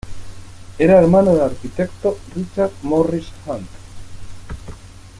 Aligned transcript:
Era 0.79 0.99
hermano 0.99 1.33
del 1.35 1.43
arquitecto 1.43 2.17
Richard 2.33 2.71
Morris 2.81 3.27
Hunt. 3.45 3.67